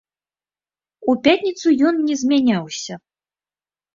У 1.11 1.15
пятніцу 1.27 1.67
ён 1.89 1.95
не 2.07 2.15
змяняўся. 2.21 2.93